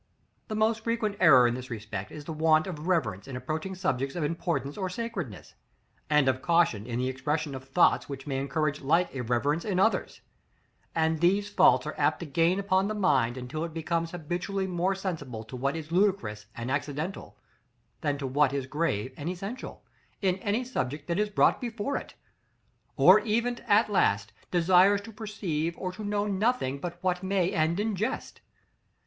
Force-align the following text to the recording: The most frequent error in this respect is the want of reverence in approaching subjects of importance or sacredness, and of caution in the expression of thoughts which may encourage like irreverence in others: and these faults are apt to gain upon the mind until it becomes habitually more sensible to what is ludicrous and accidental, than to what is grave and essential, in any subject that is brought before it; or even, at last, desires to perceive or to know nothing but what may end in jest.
The 0.47 0.55
most 0.55 0.79
frequent 0.83 1.15
error 1.19 1.45
in 1.45 1.53
this 1.53 1.69
respect 1.69 2.11
is 2.11 2.25
the 2.25 2.33
want 2.33 2.65
of 2.65 2.87
reverence 2.87 3.27
in 3.27 3.35
approaching 3.35 3.75
subjects 3.75 4.15
of 4.15 4.23
importance 4.23 4.75
or 4.75 4.89
sacredness, 4.89 5.53
and 6.09 6.27
of 6.27 6.41
caution 6.41 6.87
in 6.87 6.97
the 6.97 7.07
expression 7.07 7.53
of 7.53 7.69
thoughts 7.69 8.09
which 8.09 8.25
may 8.25 8.39
encourage 8.39 8.81
like 8.81 9.13
irreverence 9.13 9.63
in 9.63 9.79
others: 9.79 10.21
and 10.95 11.19
these 11.21 11.51
faults 11.51 11.85
are 11.85 11.93
apt 11.99 12.19
to 12.21 12.25
gain 12.25 12.57
upon 12.59 12.87
the 12.87 12.95
mind 12.95 13.37
until 13.37 13.63
it 13.63 13.75
becomes 13.75 14.09
habitually 14.09 14.65
more 14.65 14.95
sensible 14.95 15.43
to 15.43 15.55
what 15.55 15.75
is 15.75 15.91
ludicrous 15.91 16.47
and 16.55 16.71
accidental, 16.71 17.37
than 18.01 18.17
to 18.17 18.25
what 18.25 18.53
is 18.53 18.65
grave 18.65 19.13
and 19.17 19.29
essential, 19.29 19.85
in 20.19 20.37
any 20.37 20.63
subject 20.63 21.07
that 21.07 21.19
is 21.19 21.29
brought 21.29 21.61
before 21.61 21.95
it; 21.95 22.15
or 22.97 23.19
even, 23.19 23.59
at 23.67 23.87
last, 23.87 24.33
desires 24.49 25.01
to 25.01 25.11
perceive 25.13 25.75
or 25.77 25.91
to 25.91 26.03
know 26.03 26.25
nothing 26.25 26.79
but 26.79 26.97
what 27.03 27.21
may 27.21 27.51
end 27.53 27.79
in 27.79 27.95
jest. 27.95 28.41